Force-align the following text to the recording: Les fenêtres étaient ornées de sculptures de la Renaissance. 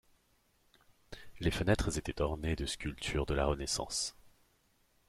Les 1.41 1.51
fenêtres 1.51 1.95
étaient 1.99 2.23
ornées 2.23 2.55
de 2.55 2.65
sculptures 2.65 3.27
de 3.27 3.35
la 3.35 3.45
Renaissance. 3.45 4.17